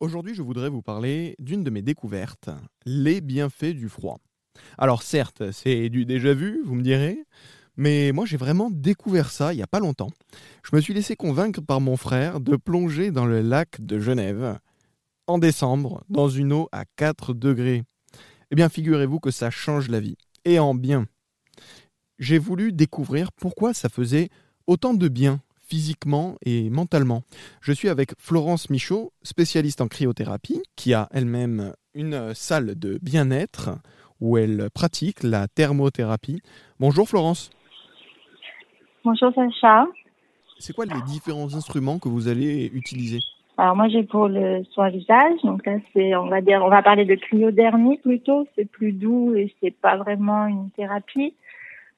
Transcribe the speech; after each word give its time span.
Aujourd'hui, 0.00 0.34
je 0.34 0.42
voudrais 0.42 0.70
vous 0.70 0.82
parler 0.82 1.36
d'une 1.38 1.62
de 1.62 1.70
mes 1.70 1.80
découvertes, 1.80 2.50
les 2.84 3.20
bienfaits 3.20 3.74
du 3.74 3.88
froid. 3.88 4.18
Alors 4.76 5.04
certes, 5.04 5.52
c'est 5.52 5.88
du 5.88 6.04
déjà 6.04 6.34
vu, 6.34 6.60
vous 6.64 6.74
me 6.74 6.82
direz, 6.82 7.24
mais 7.76 8.10
moi 8.10 8.26
j'ai 8.26 8.36
vraiment 8.36 8.70
découvert 8.70 9.30
ça 9.30 9.52
il 9.52 9.56
n'y 9.56 9.62
a 9.62 9.68
pas 9.68 9.78
longtemps. 9.78 10.10
Je 10.64 10.74
me 10.74 10.80
suis 10.80 10.94
laissé 10.94 11.14
convaincre 11.14 11.60
par 11.60 11.80
mon 11.80 11.96
frère 11.96 12.40
de 12.40 12.56
plonger 12.56 13.12
dans 13.12 13.24
le 13.24 13.40
lac 13.40 13.80
de 13.80 14.00
Genève 14.00 14.58
en 15.28 15.38
décembre 15.38 16.02
dans 16.08 16.28
une 16.28 16.52
eau 16.52 16.68
à 16.72 16.84
4 16.96 17.32
degrés. 17.32 17.84
Eh 18.50 18.56
bien 18.56 18.68
figurez-vous 18.68 19.20
que 19.20 19.30
ça 19.30 19.50
change 19.50 19.88
la 19.88 20.00
vie, 20.00 20.16
et 20.44 20.58
en 20.58 20.74
bien. 20.74 21.06
J'ai 22.18 22.38
voulu 22.38 22.72
découvrir 22.72 23.30
pourquoi 23.30 23.72
ça 23.72 23.88
faisait 23.88 24.28
autant 24.66 24.92
de 24.92 25.06
bien 25.06 25.40
physiquement 25.66 26.36
et 26.44 26.70
mentalement. 26.70 27.22
Je 27.60 27.72
suis 27.72 27.88
avec 27.88 28.12
Florence 28.18 28.70
Michaud, 28.70 29.12
spécialiste 29.22 29.80
en 29.80 29.88
cryothérapie, 29.88 30.62
qui 30.76 30.94
a 30.94 31.08
elle-même 31.12 31.74
une 31.94 32.34
salle 32.34 32.78
de 32.78 32.98
bien-être 33.02 33.70
où 34.20 34.38
elle 34.38 34.68
pratique 34.74 35.22
la 35.22 35.48
thermothérapie. 35.48 36.40
Bonjour 36.80 37.08
Florence. 37.08 37.50
Bonjour 39.04 39.32
Sacha. 39.34 39.86
C'est 40.58 40.72
quoi 40.72 40.86
les 40.86 41.02
différents 41.02 41.54
instruments 41.54 41.98
que 41.98 42.08
vous 42.08 42.28
allez 42.28 42.70
utiliser? 42.72 43.20
Alors 43.56 43.76
moi 43.76 43.88
j'ai 43.88 44.02
pour 44.02 44.28
le 44.28 44.64
soin 44.72 44.90
visage, 44.90 45.40
donc 45.44 45.64
là 45.66 45.76
c'est 45.92 46.16
on 46.16 46.26
va 46.26 46.40
dire 46.40 46.60
on 46.64 46.70
va 46.70 46.82
parler 46.82 47.04
de 47.04 47.14
cryodermie 47.14 47.98
plutôt, 47.98 48.48
c'est 48.56 48.64
plus 48.64 48.92
doux 48.92 49.34
et 49.36 49.54
c'est 49.60 49.70
pas 49.70 49.96
vraiment 49.96 50.46
une 50.46 50.70
thérapie. 50.70 51.34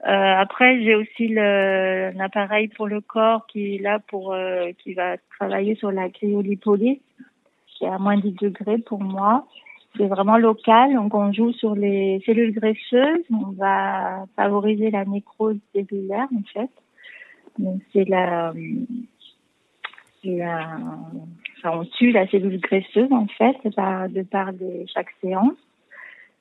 Euh, 0.05 0.09
après, 0.09 0.83
j'ai 0.83 0.95
aussi 0.95 1.29
le, 1.29 2.13
un 2.15 2.21
appareil 2.21 2.69
pour 2.69 2.87
le 2.87 3.01
corps 3.01 3.47
qui 3.47 3.77
est 3.77 3.79
là 3.79 3.99
pour 3.99 4.35
euh, 4.35 4.71
qui 4.83 4.93
va 4.93 5.17
travailler 5.39 5.75
sur 5.75 5.91
la 5.91 6.11
cryolipolyse, 6.11 6.99
qui 7.67 7.85
est 7.85 7.89
à 7.89 7.99
moins 7.99 8.19
10 8.19 8.33
degrés 8.33 8.79
pour 8.79 9.01
moi. 9.01 9.47
C'est 9.97 10.07
vraiment 10.07 10.37
local, 10.37 10.93
donc 10.93 11.15
on 11.15 11.33
joue 11.33 11.53
sur 11.55 11.75
les 11.75 12.23
cellules 12.27 12.53
graisseuses. 12.53 13.25
On 13.31 13.53
va 13.53 14.27
favoriser 14.37 14.91
la 14.91 15.07
nécrose 15.07 15.57
cellulaire 15.75 16.29
en 16.37 16.43
fait. 16.53 16.71
Donc 17.59 17.81
c'est 17.95 18.07
la, 18.07 18.53
la 20.25 20.79
enfin, 21.59 21.79
on 21.79 21.85
tue 21.87 22.13
la 22.13 22.27
cellule 22.29 22.61
graisseuse 22.61 23.11
en 23.11 23.27
fait 23.27 23.57
par, 23.75 24.11
de 24.11 24.23
par 24.23 24.53
des, 24.53 24.87
chaque 24.93 25.15
séance. 25.23 25.57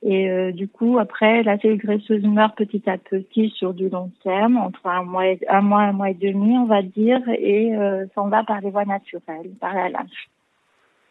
Et 0.07 0.29
euh, 0.29 0.51
du 0.51 0.67
coup, 0.67 0.99
après, 0.99 1.41
la 1.41 1.57
cellule 1.57 1.79
graisseuse 1.79 2.23
meurt 2.23 2.55
petit 2.55 2.87
à 2.87 2.99
petit 2.99 3.49
sur 3.49 3.73
du 3.73 3.89
long 3.89 4.11
terme, 4.23 4.55
entre 4.55 4.85
un 4.85 5.03
mois, 5.03 5.25
et, 5.25 5.39
un 5.49 5.61
mois, 5.61 5.81
un 5.81 5.93
mois 5.93 6.11
et 6.11 6.13
demi, 6.13 6.55
on 6.59 6.65
va 6.65 6.83
dire, 6.83 7.19
et 7.27 7.75
euh, 7.75 8.05
s'en 8.13 8.29
va 8.29 8.43
par 8.43 8.61
les 8.61 8.69
voies 8.69 8.85
naturelles, 8.85 9.49
par 9.59 9.73
la 9.73 9.89
lâche. 9.89 10.29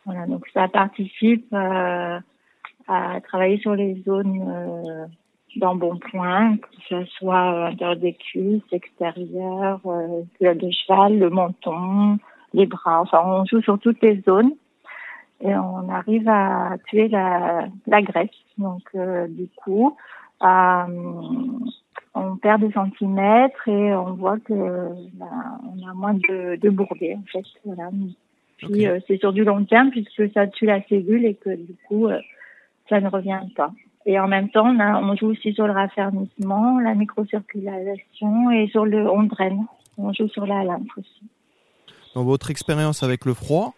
Voilà, 0.06 0.26
donc 0.26 0.46
ça 0.54 0.68
participe 0.68 1.52
euh, 1.52 2.20
à 2.86 3.20
travailler 3.22 3.58
sur 3.58 3.74
les 3.74 4.00
zones 4.06 4.44
euh, 4.48 5.06
d'embonpoint, 5.56 6.56
que 6.58 6.68
ce 6.88 7.04
soit 7.18 7.66
intérieur 7.66 7.96
des 7.96 8.14
cuisses, 8.14 8.62
extérieur, 8.70 9.80
euh, 9.86 10.22
de 10.40 10.70
cheval, 10.70 11.18
le 11.18 11.30
menton, 11.30 12.18
les 12.52 12.66
bras. 12.66 13.00
Enfin, 13.00 13.22
on 13.24 13.44
joue 13.44 13.60
sur 13.60 13.76
toutes 13.80 14.00
les 14.02 14.20
zones 14.20 14.52
et 15.40 15.54
on 15.54 15.88
arrive 15.88 16.28
à 16.28 16.76
tuer 16.86 17.08
la, 17.08 17.66
la 17.86 18.02
graisse. 18.02 18.30
Donc 18.58 18.82
euh, 18.94 19.26
du 19.28 19.48
coup, 19.56 19.96
euh, 20.42 20.84
on 22.14 22.36
perd 22.36 22.60
des 22.62 22.72
centimètres 22.72 23.68
et 23.68 23.94
on 23.94 24.14
voit 24.14 24.38
que 24.38 24.54
ben, 25.14 25.58
on 25.76 25.88
a 25.88 25.94
moins 25.94 26.14
de, 26.14 26.56
de 26.56 26.70
bourbiers 26.70 27.16
en 27.16 27.24
fait. 27.32 27.44
Voilà. 27.64 27.90
Puis 28.58 28.86
euh, 28.86 29.00
c'est 29.06 29.18
sur 29.18 29.32
du 29.32 29.44
long 29.44 29.64
terme 29.64 29.90
puisque 29.90 30.32
ça 30.32 30.46
tue 30.46 30.66
la 30.66 30.80
cellule 30.88 31.24
et 31.24 31.34
que 31.34 31.50
du 31.54 31.74
coup 31.88 32.06
euh, 32.06 32.20
ça 32.88 33.00
ne 33.00 33.08
revient 33.08 33.40
pas. 33.56 33.70
Et 34.06 34.20
en 34.20 34.28
même 34.28 34.50
temps, 34.50 34.66
on, 34.66 34.78
a- 34.80 35.00
on 35.00 35.16
joue 35.16 35.28
aussi 35.28 35.54
sur 35.54 35.66
le 35.66 35.72
raffermissement, 35.72 36.78
la 36.78 36.94
microcirculation 36.94 38.50
et 38.50 38.68
sur 38.68 38.84
le 38.84 39.10
on 39.10 39.22
draine. 39.22 39.64
On 39.96 40.12
joue 40.12 40.28
sur 40.28 40.46
la 40.46 40.62
lymphe 40.64 40.96
aussi. 40.98 41.22
Dans 42.14 42.24
votre 42.24 42.50
expérience 42.50 43.02
avec 43.02 43.24
le 43.24 43.32
froid, 43.34 43.74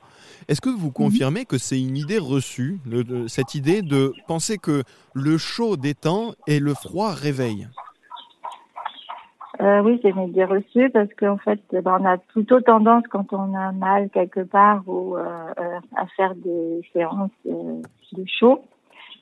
est-ce 0.48 0.60
que 0.60 0.68
vous 0.70 0.92
confirmez 0.92 1.44
que 1.44 1.58
c'est 1.58 1.80
une 1.80 1.96
idée 1.96 2.18
reçue, 2.18 2.78
le- 2.86 3.28
cette 3.28 3.54
idée 3.54 3.82
de 3.82 4.12
penser 4.28 4.58
que 4.58 4.82
le 5.14 5.38
chaud 5.38 5.76
détend 5.76 6.32
et 6.46 6.58
le 6.60 6.74
froid 6.74 7.12
réveille 7.12 7.68
Euh, 9.62 9.80
oui, 9.80 9.98
c'est 10.02 10.10
une 10.10 10.28
idée 10.28 10.44
reçue 10.44 10.90
parce 10.90 11.08
qu'en 11.18 11.38
fait, 11.38 11.60
ben, 11.72 11.96
on 11.98 12.04
a 12.04 12.18
plutôt 12.18 12.60
tendance 12.60 13.04
quand 13.10 13.32
on 13.32 13.54
a 13.54 13.72
mal 13.72 14.10
quelque 14.10 14.40
part 14.40 14.82
ou 14.86 15.16
euh, 15.16 15.24
euh, 15.58 15.80
à 15.96 16.06
faire 16.08 16.34
des 16.34 16.82
séances 16.92 17.30
de 17.46 18.24
chaud. 18.26 18.62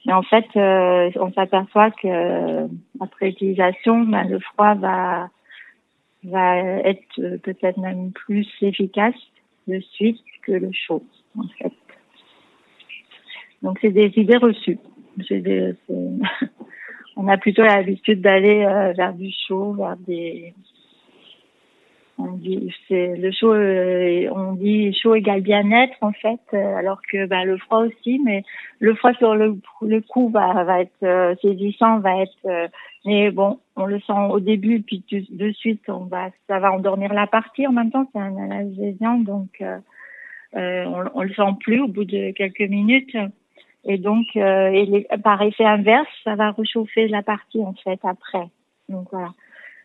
Mais 0.07 0.13
en 0.13 0.23
fait, 0.23 0.45
on 0.57 1.33
s'aperçoit 1.33 1.91
que 1.93 2.67
après 3.01 3.29
utilisation, 3.31 4.01
ben, 4.01 4.25
le 4.29 4.41
froid 4.41 4.75
va 4.75 5.29
va 6.25 6.57
être 6.59 7.37
peut-être 7.43 7.77
même 7.79 8.11
plus 8.13 8.47
efficace 8.63 9.15
de 9.69 9.79
suite 9.93 10.19
que 10.47 10.53
le 10.53 10.71
chaud, 10.73 11.03
en 11.39 11.49
fait. 11.59 11.73
Donc 13.63 13.79
c'est 13.81 13.91
des 13.91 14.13
idées 14.17 14.37
reçues. 14.37 14.79
On 17.17 17.29
a 17.29 17.37
plutôt 17.37 17.63
l'habitude 17.63 18.21
d'aller 18.21 18.65
euh, 18.65 18.93
vers 18.93 19.15
du 19.15 19.31
chaud, 19.47 19.73
vers 19.75 19.97
des. 19.97 20.53
On 22.19 22.33
dit, 22.33 22.73
c'est 22.87 23.17
le 23.17 23.33
chaud. 23.33 23.55
euh, 23.55 24.29
on 24.31 24.53
dit 24.53 24.93
chaud 24.95 25.15
égale 25.17 25.41
bien-être 25.41 25.97
en 26.01 26.13
fait, 26.13 26.41
euh, 26.53 26.77
alors 26.77 27.01
que 27.11 27.27
bah, 27.27 27.45
le 27.45 27.57
froid 27.59 27.85
aussi, 27.87 28.21
mais 28.25 28.45
le 28.79 28.95
froid 28.95 29.13
sur 29.15 29.35
le, 29.35 29.57
le 29.83 30.01
coup 30.01 30.29
va, 30.29 30.63
va 30.63 30.81
être 30.83 31.37
saisissant, 31.43 31.99
va 31.99 32.23
être. 32.23 32.71
mais 33.05 33.31
bon, 33.31 33.59
on 33.77 33.87
le 33.87 33.99
sent 34.01 34.13
au 34.31 34.39
début, 34.39 34.81
puis 34.83 35.03
de 35.11 35.51
suite, 35.53 35.83
on 35.89 36.05
va, 36.05 36.31
ça 36.49 36.61
va 36.61 36.73
endormir 36.73 37.13
la 37.13 37.27
partie. 37.27 37.67
En 37.67 37.73
même 37.73 37.91
temps, 37.91 38.09
c'est 38.13 38.21
un 38.21 38.37
analgésiant, 38.37 39.19
donc 39.19 39.63
on, 40.57 41.05
on 41.15 41.23
le 41.23 41.33
sent 41.35 41.53
plus 41.61 41.81
au 41.81 41.89
bout 41.89 42.05
de 42.05 42.33
quelques 42.33 42.61
minutes. 42.69 43.17
Et 43.87 43.99
donc, 43.99 44.25
euh, 44.37 44.69
et 44.69 44.87
les- 44.87 45.07
par 45.23 45.43
effet 45.43 45.65
inverse, 45.65 46.09
ça 46.25 46.37
va 46.37 46.53
réchauffer 46.53 47.07
la 47.09 47.23
partie 47.23 47.61
en 47.61 47.75
fait 47.75 48.01
après. 48.03 48.49
Donc 48.89 49.09
voilà. 49.13 49.33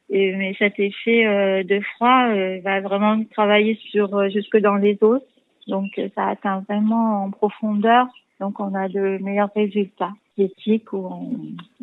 Et, 0.09 0.35
mais 0.35 0.56
cet 0.57 0.80
effet 0.80 1.25
euh, 1.25 1.63
de 1.63 1.80
froid 1.81 2.28
euh, 2.30 2.59
va 2.63 2.81
vraiment 2.81 3.22
travailler 3.25 3.78
sur 3.91 4.16
euh, 4.16 4.30
jusque 4.30 4.57
dans 4.57 4.75
les 4.75 4.97
os. 5.02 5.22
Donc 5.68 5.91
euh, 5.97 6.07
ça 6.16 6.28
atteint 6.28 6.63
vraiment 6.68 7.25
en 7.25 7.31
profondeur. 7.31 8.07
Donc 8.40 8.59
on 8.59 8.74
a 8.74 8.88
de 8.88 9.18
meilleurs 9.22 9.51
résultats 9.56 10.13
éthiques 10.38 10.94
ou 10.94 11.06
en, 11.06 11.30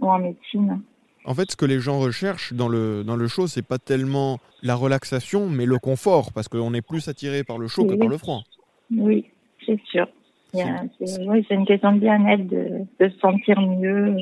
ou 0.01 0.11
en 0.11 0.19
médecine. 0.19 0.81
En 1.27 1.35
fait, 1.35 1.51
ce 1.51 1.57
que 1.57 1.67
les 1.67 1.81
gens 1.81 1.99
recherchent 1.99 2.53
dans 2.53 2.69
le, 2.69 3.05
dans 3.05 3.17
le 3.17 3.27
chaud, 3.29 3.47
c'est 3.49 3.67
pas 3.67 3.79
tellement 3.79 4.39
la 4.63 4.75
relaxation, 4.77 5.51
mais 5.51 5.67
le 5.67 5.79
confort, 5.79 6.33
parce 6.33 6.49
qu'on 6.49 6.73
est 6.73 6.87
plus 6.87 7.09
attiré 7.09 7.45
par 7.45 7.59
le 7.59 7.67
chaud 7.67 7.85
que 7.85 7.95
par 7.95 8.09
le 8.09 8.17
froid. 8.17 8.43
Oui, 8.91 9.27
c'est 9.65 9.81
sûr. 9.91 10.07
C'est 10.53 11.27
oui, 11.27 11.45
c'est 11.49 11.55
une 11.55 11.67
question 11.67 11.93
de 11.93 12.01
bien-être, 12.01 12.47
de, 12.47 12.87
de 12.99 13.09
se 13.09 13.19
sentir 13.19 13.61
mieux. 13.61 14.17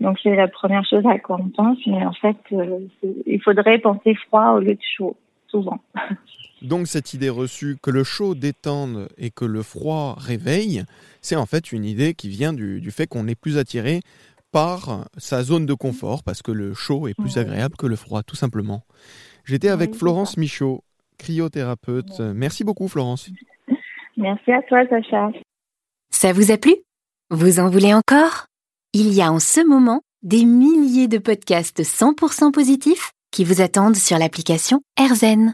Donc 0.00 0.18
c'est 0.22 0.34
la 0.34 0.48
première 0.48 0.84
chose 0.84 1.04
à 1.06 1.18
quoi 1.18 1.38
on 1.40 1.48
pense, 1.50 1.78
mais 1.86 2.04
en 2.04 2.12
fait, 2.12 2.36
euh, 2.52 2.80
il 3.26 3.40
faudrait 3.42 3.78
penser 3.78 4.14
froid 4.26 4.52
au 4.52 4.60
lieu 4.60 4.74
de 4.74 4.80
chaud, 4.96 5.16
souvent. 5.48 5.78
Donc 6.62 6.88
cette 6.88 7.14
idée 7.14 7.30
reçue 7.30 7.78
que 7.82 7.90
le 7.90 8.04
chaud 8.04 8.34
détende 8.34 9.08
et 9.16 9.30
que 9.30 9.46
le 9.46 9.62
froid 9.62 10.14
réveille, 10.18 10.84
c'est 11.22 11.36
en 11.36 11.46
fait 11.46 11.72
une 11.72 11.86
idée 11.86 12.12
qui 12.12 12.28
vient 12.28 12.52
du, 12.52 12.80
du 12.80 12.90
fait 12.90 13.06
qu'on 13.06 13.28
est 13.28 13.34
plus 13.34 13.56
attiré 13.56 14.00
par 14.52 15.08
sa 15.16 15.42
zone 15.42 15.64
de 15.64 15.74
confort, 15.74 16.22
parce 16.22 16.42
que 16.42 16.52
le 16.52 16.74
chaud 16.74 17.06
est 17.06 17.14
plus 17.14 17.38
agréable 17.38 17.76
que 17.76 17.86
le 17.86 17.96
froid, 17.96 18.22
tout 18.22 18.36
simplement. 18.36 18.82
J'étais 19.44 19.68
avec 19.68 19.94
Florence. 19.94 20.36
Michaud, 20.36 20.82
cryothérapeute. 21.20 22.20
Merci 22.34 22.64
beaucoup 22.64 22.88
Florence. 22.88 23.30
Merci 24.16 24.52
à 24.52 24.62
toi, 24.62 24.86
Sacha. 24.88 25.30
Ça 26.10 26.32
vous 26.32 26.50
a 26.50 26.58
plu? 26.58 26.74
Vous 27.30 27.60
en 27.60 27.70
voulez 27.70 27.94
encore? 27.94 28.46
Il 28.92 29.14
y 29.14 29.22
a 29.22 29.30
en 29.30 29.38
ce 29.38 29.64
moment 29.64 30.02
des 30.22 30.44
milliers 30.44 31.08
de 31.08 31.18
podcasts 31.18 31.82
100% 31.82 32.50
positifs 32.52 33.12
qui 33.30 33.44
vous 33.44 33.60
attendent 33.60 33.96
sur 33.96 34.18
l'application 34.18 34.82
AirZen. 34.98 35.52